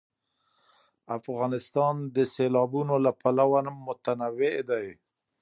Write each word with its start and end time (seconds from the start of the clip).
افغانستان 1.17 1.95
د 2.15 2.17
سیلابونه 2.35 2.93
له 3.05 3.11
پلوه 3.21 3.59
متنوع 3.85 4.57
دی. 4.69 4.87